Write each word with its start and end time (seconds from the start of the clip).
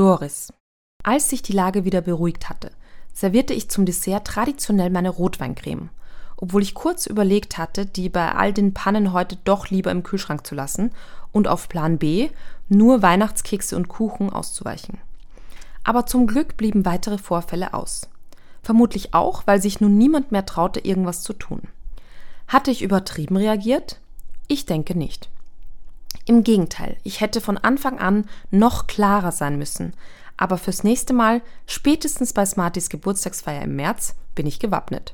Doris. 0.00 0.50
Als 1.02 1.28
sich 1.28 1.42
die 1.42 1.52
Lage 1.52 1.84
wieder 1.84 2.00
beruhigt 2.00 2.48
hatte, 2.48 2.70
servierte 3.12 3.52
ich 3.52 3.68
zum 3.68 3.84
Dessert 3.84 4.26
traditionell 4.26 4.88
meine 4.88 5.10
Rotweincreme, 5.10 5.90
obwohl 6.38 6.62
ich 6.62 6.72
kurz 6.72 7.04
überlegt 7.04 7.58
hatte, 7.58 7.84
die 7.84 8.08
bei 8.08 8.34
all 8.34 8.54
den 8.54 8.72
Pannen 8.72 9.12
heute 9.12 9.36
doch 9.44 9.68
lieber 9.68 9.90
im 9.90 10.02
Kühlschrank 10.02 10.46
zu 10.46 10.54
lassen 10.54 10.90
und 11.32 11.48
auf 11.48 11.68
Plan 11.68 11.98
B 11.98 12.30
nur 12.70 13.02
Weihnachtskekse 13.02 13.76
und 13.76 13.88
Kuchen 13.88 14.30
auszuweichen. 14.30 14.96
Aber 15.84 16.06
zum 16.06 16.26
Glück 16.26 16.56
blieben 16.56 16.86
weitere 16.86 17.18
Vorfälle 17.18 17.74
aus. 17.74 18.08
Vermutlich 18.62 19.12
auch, 19.12 19.42
weil 19.46 19.60
sich 19.60 19.82
nun 19.82 19.98
niemand 19.98 20.32
mehr 20.32 20.46
traute, 20.46 20.80
irgendwas 20.80 21.20
zu 21.22 21.34
tun. 21.34 21.60
Hatte 22.48 22.70
ich 22.70 22.80
übertrieben 22.80 23.36
reagiert? 23.36 24.00
Ich 24.48 24.64
denke 24.64 24.96
nicht. 24.96 25.28
Im 26.30 26.44
Gegenteil, 26.44 26.96
ich 27.02 27.20
hätte 27.20 27.40
von 27.40 27.58
Anfang 27.58 27.98
an 27.98 28.24
noch 28.52 28.86
klarer 28.86 29.32
sein 29.32 29.58
müssen, 29.58 29.94
aber 30.36 30.58
fürs 30.58 30.84
nächste 30.84 31.12
Mal, 31.12 31.42
spätestens 31.66 32.32
bei 32.32 32.46
Smartys 32.46 32.88
Geburtstagsfeier 32.88 33.62
im 33.62 33.74
März, 33.74 34.14
bin 34.36 34.46
ich 34.46 34.60
gewappnet. 34.60 35.12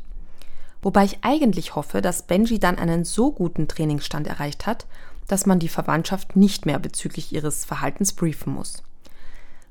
Wobei 0.83 1.07
ich 1.07 1.21
eigentlich 1.23 1.75
hoffe, 1.75 2.03
dass 2.03 2.25
Benji 2.25 2.59
dann 2.59 2.77
einen 2.77 3.07
so 3.07 3.33
guten 3.33 3.67
Trainingsstand 3.67 4.27
erreicht 4.27 4.67
hat, 4.67 4.85
dass 5.27 5.47
man 5.47 5.59
die 5.59 5.71
Verwandtschaft 5.71 6.37
nicht 6.37 6.67
mehr 6.67 6.79
bezüglich 6.79 7.33
ihres 7.33 7.65
Verhaltens 7.65 8.13
briefen 8.13 8.53
muss. 8.53 8.83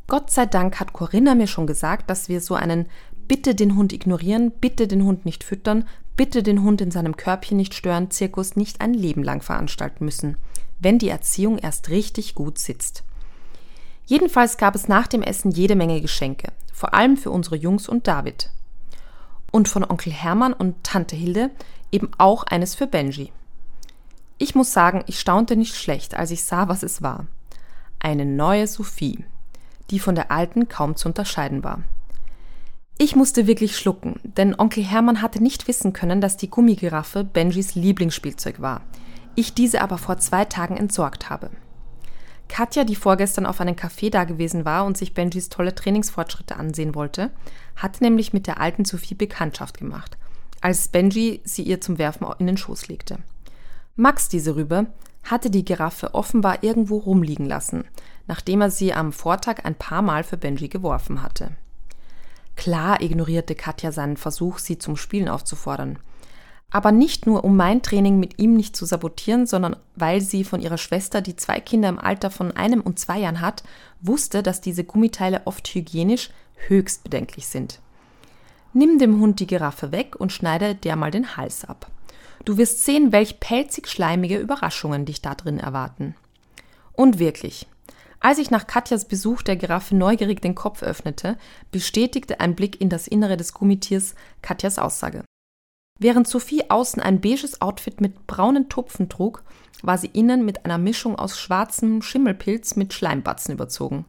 Gott 0.07 0.31
sei 0.31 0.47
Dank 0.47 0.79
hat 0.79 0.93
Corinna 0.93 1.35
mir 1.35 1.45
schon 1.45 1.67
gesagt, 1.67 2.09
dass 2.09 2.27
wir 2.27 2.41
so 2.41 2.55
einen 2.55 2.87
Bitte 3.27 3.53
den 3.53 3.75
Hund 3.75 3.93
ignorieren, 3.93 4.49
bitte 4.49 4.87
den 4.87 5.03
Hund 5.03 5.25
nicht 5.25 5.43
füttern, 5.43 5.87
bitte 6.17 6.41
den 6.41 6.63
Hund 6.63 6.81
in 6.81 6.89
seinem 6.89 7.17
Körbchen 7.17 7.57
nicht 7.57 7.75
stören, 7.75 8.09
Zirkus 8.09 8.55
nicht 8.55 8.81
ein 8.81 8.95
Leben 8.95 9.21
lang 9.21 9.43
veranstalten 9.43 10.05
müssen, 10.05 10.37
wenn 10.79 10.99
die 10.99 11.09
Erziehung 11.09 11.57
erst 11.57 11.89
richtig 11.89 12.35
gut 12.35 12.59
sitzt. 12.59 13.03
Jedenfalls 14.05 14.57
gab 14.57 14.75
es 14.75 14.87
nach 14.87 15.07
dem 15.07 15.23
Essen 15.23 15.51
jede 15.51 15.75
Menge 15.75 16.01
Geschenke, 16.01 16.51
vor 16.73 16.93
allem 16.93 17.17
für 17.17 17.31
unsere 17.31 17.55
Jungs 17.55 17.89
und 17.89 18.07
David. 18.07 18.49
Und 19.51 19.67
von 19.67 19.83
Onkel 19.83 20.11
Hermann 20.13 20.53
und 20.53 20.83
Tante 20.83 21.15
Hilde 21.15 21.49
eben 21.91 22.11
auch 22.17 22.43
eines 22.43 22.75
für 22.75 22.87
Benji. 22.87 23.31
Ich 24.37 24.53
muss 24.53 24.73
sagen, 24.73 25.03
ich 25.07 25.19
staunte 25.19 25.55
nicht 25.55 25.75
schlecht, 25.75 26.15
als 26.15 26.31
ich 26.31 26.43
sah, 26.43 26.67
was 26.67 26.83
es 26.83 27.01
war. 27.01 27.25
Eine 27.99 28.25
neue 28.25 28.67
Sophie 28.67 29.23
die 29.91 29.99
von 29.99 30.15
der 30.15 30.31
alten 30.31 30.67
kaum 30.67 30.95
zu 30.95 31.07
unterscheiden 31.07 31.63
war. 31.63 31.83
Ich 32.97 33.15
musste 33.15 33.45
wirklich 33.45 33.77
schlucken, 33.77 34.19
denn 34.23 34.57
Onkel 34.57 34.83
Hermann 34.83 35.21
hatte 35.21 35.43
nicht 35.43 35.67
wissen 35.67 35.91
können, 35.91 36.21
dass 36.21 36.37
die 36.37 36.49
Gummigiraffe 36.49 37.23
Benjis 37.23 37.75
Lieblingsspielzeug 37.75 38.61
war. 38.61 38.81
Ich 39.35 39.53
diese 39.53 39.81
aber 39.81 39.97
vor 39.97 40.17
zwei 40.17 40.45
Tagen 40.45 40.77
entsorgt 40.77 41.29
habe. 41.29 41.49
Katja, 42.47 42.83
die 42.83 42.95
vorgestern 42.95 43.45
auf 43.45 43.59
einem 43.59 43.75
Café 43.75 44.09
da 44.09 44.23
gewesen 44.23 44.65
war 44.65 44.85
und 44.85 44.97
sich 44.97 45.13
Benjis 45.13 45.49
tolle 45.49 45.75
Trainingsfortschritte 45.75 46.55
ansehen 46.55 46.95
wollte, 46.95 47.31
hatte 47.75 48.03
nämlich 48.03 48.33
mit 48.33 48.47
der 48.47 48.61
alten 48.61 48.85
Sophie 48.85 49.15
Bekanntschaft 49.15 49.77
gemacht, 49.77 50.17
als 50.61 50.87
Benji 50.87 51.41
sie 51.43 51.63
ihr 51.63 51.81
zum 51.81 51.97
Werfen 51.97 52.27
in 52.39 52.47
den 52.47 52.57
Schoß 52.57 52.87
legte. 52.87 53.17
Max, 53.95 54.29
diese 54.29 54.55
Rübe, 54.55 54.87
hatte 55.23 55.49
die 55.49 55.65
Giraffe 55.65 56.13
offenbar 56.13 56.63
irgendwo 56.63 56.97
rumliegen 56.97 57.45
lassen, 57.45 57.85
nachdem 58.27 58.61
er 58.61 58.69
sie 58.69 58.93
am 58.93 59.11
Vortag 59.11 59.65
ein 59.65 59.75
paar 59.75 60.01
Mal 60.01 60.23
für 60.23 60.37
Benji 60.37 60.67
geworfen 60.67 61.21
hatte. 61.21 61.51
Klar 62.55 63.01
ignorierte 63.01 63.55
Katja 63.55 63.91
seinen 63.91 64.17
Versuch, 64.17 64.59
sie 64.59 64.77
zum 64.77 64.95
Spielen 64.95 65.27
aufzufordern. 65.27 65.99
Aber 66.71 66.91
nicht 66.91 67.25
nur, 67.25 67.43
um 67.43 67.55
mein 67.55 67.81
Training 67.81 68.19
mit 68.19 68.39
ihm 68.39 68.55
nicht 68.55 68.75
zu 68.75 68.85
sabotieren, 68.85 69.45
sondern 69.45 69.77
weil 69.95 70.19
sie 70.21 70.43
von 70.43 70.61
ihrer 70.61 70.77
Schwester, 70.77 71.21
die 71.21 71.35
zwei 71.35 71.59
Kinder 71.59 71.89
im 71.89 71.99
Alter 71.99 72.31
von 72.31 72.51
einem 72.51 72.81
und 72.81 72.99
zwei 72.99 73.19
Jahren 73.19 73.39
hat, 73.39 73.63
wusste, 74.01 74.43
dass 74.43 74.61
diese 74.61 74.83
Gummiteile 74.83 75.43
oft 75.45 75.67
hygienisch 75.67 76.31
höchst 76.67 77.03
bedenklich 77.03 77.47
sind. 77.47 77.79
Nimm 78.73 78.99
dem 78.99 79.21
Hund 79.21 79.39
die 79.39 79.47
Giraffe 79.47 79.91
weg 79.91 80.15
und 80.17 80.33
schneide 80.33 80.75
der 80.75 80.95
mal 80.95 81.11
den 81.11 81.37
Hals 81.37 81.63
ab. 81.63 81.89
Du 82.43 82.57
wirst 82.57 82.83
sehen, 82.83 83.11
welch 83.11 83.39
pelzig 83.39 83.87
schleimige 83.87 84.37
Überraschungen 84.37 85.05
dich 85.05 85.21
da 85.21 85.33
drin 85.33 85.59
erwarten. 85.59 86.15
Und 86.91 87.19
wirklich, 87.19 87.67
als 88.19 88.37
ich 88.37 88.51
nach 88.51 88.67
Katjas 88.67 89.07
Besuch 89.07 89.41
der 89.43 89.55
Giraffe 89.55 89.95
neugierig 89.95 90.41
den 90.41 90.55
Kopf 90.55 90.83
öffnete, 90.83 91.37
bestätigte 91.71 92.39
ein 92.39 92.55
Blick 92.55 92.81
in 92.81 92.89
das 92.89 93.07
Innere 93.07 93.37
des 93.37 93.53
Gummitiers 93.53 94.15
Katjas 94.41 94.77
Aussage. 94.77 95.23
Während 95.97 96.27
Sophie 96.27 96.69
außen 96.69 97.01
ein 97.01 97.21
beiges 97.21 97.61
Outfit 97.61 98.01
mit 98.01 98.27
braunen 98.27 98.67
Tupfen 98.67 99.07
trug, 99.07 99.43
war 99.81 99.97
sie 99.97 100.07
innen 100.07 100.43
mit 100.43 100.65
einer 100.65 100.77
Mischung 100.77 101.17
aus 101.17 101.39
schwarzem 101.39 102.01
Schimmelpilz 102.01 102.75
mit 102.75 102.93
Schleimbatzen 102.93 103.53
überzogen. 103.53 104.05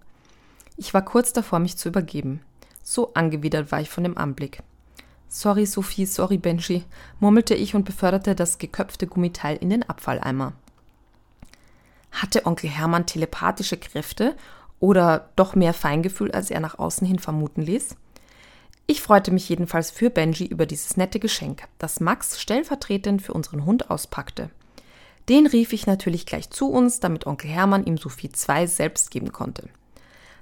Ich 0.77 0.93
war 0.95 1.03
kurz 1.03 1.33
davor, 1.33 1.59
mich 1.61 1.77
zu 1.77 1.89
übergeben. 1.89 2.41
So 2.83 3.15
angewidert 3.15 3.71
war 3.71 3.81
ich 3.81 3.89
von 3.89 4.05
dem 4.05 4.19
Anblick. 4.19 4.63
Sorry, 5.29 5.67
Sophie, 5.67 6.07
sorry, 6.07 6.39
Benji, 6.39 6.85
murmelte 7.21 7.55
ich 7.55 7.75
und 7.75 7.85
beförderte 7.85 8.35
das 8.35 8.59
geköpfte 8.59 9.07
Gummiteil 9.07 9.57
in 9.57 9.71
den 9.71 9.83
Abfalleimer. 9.83 10.53
Hatte 12.13 12.47
Onkel 12.47 12.71
Hermann 12.71 13.07
telepathische 13.07 13.77
Kräfte 13.77 14.37
oder 14.81 15.31
doch 15.37 15.55
mehr 15.55 15.75
Feingefühl, 15.75 16.33
als 16.33 16.51
er 16.51 16.61
nach 16.61 16.79
außen 16.79 17.07
hin 17.07 17.19
vermuten 17.19 17.63
ließ? 17.63 17.97
Ich 18.89 19.03
freute 19.03 19.33
mich 19.33 19.49
jedenfalls 19.49 19.91
für 19.91 20.11
Benji 20.11 20.47
über 20.47 20.65
dieses 20.65 20.97
nette 20.97 21.19
Geschenk, 21.19 21.65
das 21.79 21.99
Max 21.99 22.41
stellvertretend 22.41 23.21
für 23.21 23.33
unseren 23.33 23.67
Hund 23.67 23.91
auspackte. 23.91 24.51
Den 25.29 25.49
rief 25.49 25.73
ich 25.73 25.89
natürlich 25.89 26.25
gleich 26.25 26.51
zu 26.51 26.71
uns, 26.71 27.01
damit 27.01 27.27
Onkel 27.27 27.51
Hermann 27.51 27.85
ihm 27.85 27.99
Sophie 27.99 28.31
2 28.31 28.69
selbst 28.69 29.11
geben 29.11 29.33
konnte. 29.33 29.69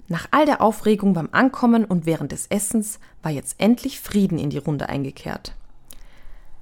Nach 0.09 0.29
all 0.31 0.45
der 0.45 0.61
Aufregung 0.61 1.15
beim 1.15 1.31
Ankommen 1.33 1.87
und 1.87 2.05
während 2.05 2.33
des 2.33 2.47
Essens 2.49 2.99
war 3.23 3.33
jetzt 3.33 3.55
endlich 3.57 4.01
Frieden 4.01 4.39
in 4.39 4.51
die 4.51 4.59
Runde 4.59 4.91
eingekehrt. 4.91 5.55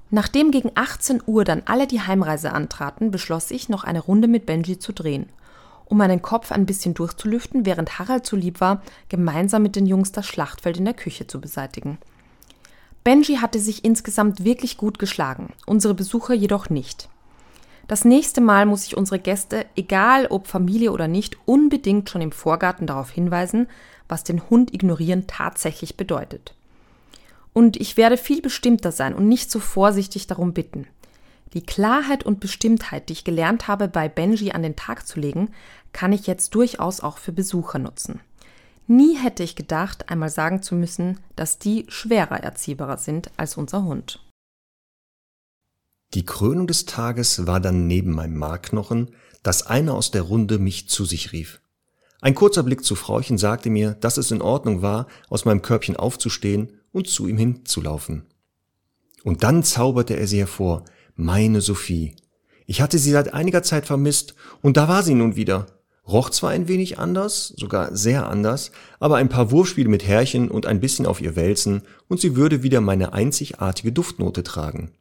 Nachdem 0.09 0.51
gegen 0.51 0.71
18 0.75 1.21
Uhr 1.25 1.43
dann 1.43 1.63
alle 1.65 1.85
die 1.85 1.99
Heimreise 1.99 2.53
antraten, 2.53 3.11
beschloss 3.11 3.51
ich, 3.51 3.67
noch 3.67 3.83
eine 3.83 3.99
Runde 3.99 4.29
mit 4.29 4.45
Benji 4.45 4.79
zu 4.79 4.93
drehen, 4.93 5.27
um 5.93 5.99
meinen 5.99 6.23
Kopf 6.23 6.51
ein 6.51 6.65
bisschen 6.65 6.95
durchzulüften, 6.95 7.67
während 7.67 7.99
Harald 7.99 8.25
zu 8.25 8.35
lieb 8.35 8.61
war, 8.61 8.81
gemeinsam 9.09 9.61
mit 9.61 9.75
den 9.75 9.85
Jungs 9.85 10.11
das 10.11 10.25
Schlachtfeld 10.25 10.77
in 10.77 10.85
der 10.85 10.95
Küche 10.95 11.27
zu 11.27 11.39
beseitigen. 11.39 11.99
Benji 13.03 13.35
hatte 13.35 13.59
sich 13.59 13.85
insgesamt 13.85 14.43
wirklich 14.43 14.77
gut 14.77 14.97
geschlagen, 14.97 15.53
unsere 15.67 15.93
Besucher 15.93 16.33
jedoch 16.33 16.71
nicht. 16.71 17.09
Das 17.87 18.05
nächste 18.05 18.41
Mal 18.41 18.65
muss 18.65 18.87
ich 18.87 18.97
unsere 18.97 19.19
Gäste, 19.19 19.67
egal 19.75 20.25
ob 20.25 20.47
Familie 20.47 20.91
oder 20.91 21.07
nicht, 21.07 21.37
unbedingt 21.45 22.09
schon 22.09 22.21
im 22.21 22.31
Vorgarten 22.31 22.87
darauf 22.87 23.11
hinweisen, 23.11 23.67
was 24.09 24.23
den 24.23 24.49
Hund 24.49 24.73
ignorieren 24.73 25.27
tatsächlich 25.27 25.95
bedeutet. 25.95 26.55
Und 27.53 27.77
ich 27.77 27.97
werde 27.97 28.17
viel 28.17 28.41
bestimmter 28.41 28.91
sein 28.91 29.13
und 29.13 29.27
nicht 29.27 29.51
so 29.51 29.59
vorsichtig 29.59 30.25
darum 30.25 30.53
bitten. 30.53 30.87
Die 31.53 31.63
Klarheit 31.63 32.23
und 32.23 32.39
Bestimmtheit, 32.39 33.09
die 33.09 33.13
ich 33.13 33.23
gelernt 33.23 33.67
habe, 33.67 33.87
bei 33.87 34.09
Benji 34.09 34.51
an 34.51 34.63
den 34.63 34.75
Tag 34.75 35.07
zu 35.07 35.19
legen, 35.19 35.51
kann 35.91 36.11
ich 36.11 36.25
jetzt 36.25 36.55
durchaus 36.55 36.99
auch 36.99 37.19
für 37.19 37.31
Besucher 37.31 37.77
nutzen. 37.77 38.21
Nie 38.87 39.15
hätte 39.15 39.43
ich 39.43 39.55
gedacht, 39.55 40.09
einmal 40.09 40.29
sagen 40.29 40.61
zu 40.61 40.75
müssen, 40.75 41.19
dass 41.35 41.59
die 41.59 41.85
schwerer 41.87 42.39
erziehbarer 42.43 42.97
sind 42.97 43.31
als 43.37 43.55
unser 43.55 43.83
Hund. 43.83 44.19
Die 46.13 46.25
Krönung 46.25 46.67
des 46.67 46.85
Tages 46.85 47.47
war 47.47 47.59
dann 47.59 47.87
neben 47.87 48.11
meinem 48.11 48.37
Markknochen, 48.37 49.11
dass 49.41 49.65
einer 49.65 49.93
aus 49.93 50.11
der 50.11 50.23
Runde 50.23 50.59
mich 50.59 50.89
zu 50.89 51.05
sich 51.05 51.31
rief. 51.31 51.61
Ein 52.21 52.35
kurzer 52.35 52.63
Blick 52.63 52.83
zu 52.83 52.95
Frauchen 52.95 53.37
sagte 53.37 53.69
mir, 53.69 53.93
dass 53.95 54.17
es 54.17 54.31
in 54.31 54.41
Ordnung 54.41 54.81
war, 54.81 55.07
aus 55.29 55.45
meinem 55.45 55.61
Körbchen 55.61 55.97
aufzustehen 55.97 56.79
und 56.91 57.07
zu 57.07 57.27
ihm 57.27 57.37
hinzulaufen. 57.37 58.25
Und 59.23 59.43
dann 59.43 59.63
zauberte 59.63 60.15
er 60.15 60.27
sie 60.27 60.39
hervor, 60.39 60.85
meine 61.15 61.61
Sophie. 61.61 62.15
Ich 62.65 62.81
hatte 62.81 62.97
sie 62.97 63.11
seit 63.11 63.33
einiger 63.33 63.63
Zeit 63.63 63.85
vermisst, 63.85 64.35
und 64.61 64.77
da 64.77 64.87
war 64.87 65.03
sie 65.03 65.13
nun 65.13 65.35
wieder. 65.35 65.67
Roch 66.07 66.29
zwar 66.29 66.51
ein 66.51 66.67
wenig 66.67 66.99
anders, 66.99 67.53
sogar 67.55 67.95
sehr 67.95 68.27
anders, 68.27 68.71
aber 68.99 69.17
ein 69.17 69.29
paar 69.29 69.51
Wurfspiele 69.51 69.89
mit 69.89 70.05
Härchen 70.05 70.49
und 70.51 70.65
ein 70.65 70.79
bisschen 70.79 71.05
auf 71.05 71.21
ihr 71.21 71.35
wälzen, 71.35 71.83
und 72.07 72.19
sie 72.19 72.35
würde 72.35 72.63
wieder 72.63 72.81
meine 72.81 73.13
einzigartige 73.13 73.91
Duftnote 73.91 74.43
tragen. 74.43 74.91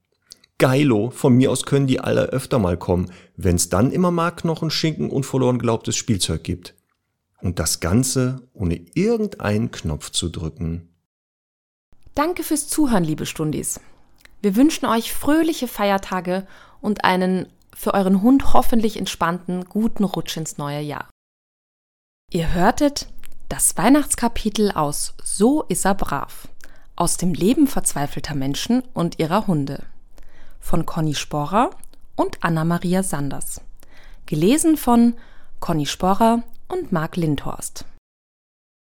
Geilo, 0.59 1.11
von 1.11 1.35
mir 1.35 1.51
aus 1.51 1.65
können 1.65 1.89
die 1.89 1.99
alle 1.99 2.27
öfter 2.27 2.61
mal 2.61 2.77
kommen, 2.77 3.11
wenn's 3.37 3.69
dann 3.69 3.91
immer 3.91 4.13
Markknochen, 4.13 4.71
Schinken 4.71 5.11
und 5.11 5.27
verloren 5.27 5.59
glaubtes 5.59 5.97
Spielzeug 5.97 6.45
gibt. 6.45 6.75
Und 7.41 7.59
das 7.59 7.81
Ganze 7.81 8.49
ohne 8.53 8.81
irgendeinen 8.95 9.73
Knopf 9.73 10.11
zu 10.11 10.29
drücken. 10.29 10.89
Danke 12.15 12.45
fürs 12.45 12.69
Zuhören, 12.69 13.03
liebe 13.03 13.27
Stundis. 13.27 13.81
Wir 14.43 14.57
wünschen 14.57 14.87
euch 14.87 15.13
fröhliche 15.13 15.69
Feiertage 15.69 16.49
und 16.81 17.05
einen 17.05 17.47
für 17.73 17.95
euren 17.95 18.23
Hund 18.23 18.53
hoffentlich 18.53 18.97
entspannten, 18.97 19.65
guten 19.67 20.03
Rutsch 20.03 20.37
ins 20.37 20.59
neue 20.59 20.81
Jahr. 20.81 21.09
Ihr 22.31 22.53
hörtet 22.53 23.07
das 23.49 23.77
Weihnachtskapitel 23.77 24.73
aus 24.73 25.15
So 25.23 25.63
ist 25.63 25.85
er 25.85 25.95
brav, 25.95 26.49
aus 26.97 27.19
dem 27.19 27.35
Leben 27.35 27.69
verzweifelter 27.69 28.35
Menschen 28.35 28.83
und 28.95 29.21
ihrer 29.21 29.47
Hunde 29.47 29.85
von 30.59 30.87
Conny 30.87 31.15
Sporrer 31.15 31.71
und 32.17 32.43
Anna-Maria 32.43 33.05
Sanders. 33.05 33.61
Gelesen 34.27 34.77
von 34.77 35.15
Conny 35.61 35.87
Sporrer 35.87 36.43
und 36.69 36.91
Marc 36.91 37.17
Lindhorst. 37.17 37.85